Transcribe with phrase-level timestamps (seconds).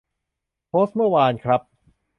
[0.67, 1.61] โพสต์เมื่อวานครับ